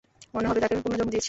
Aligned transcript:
মনে 0.35 0.45
হবে 0.49 0.59
তাকে 0.63 0.73
আমি 0.75 0.83
পুনর্জন্ম 0.85 1.09
দিয়েছি। 1.13 1.19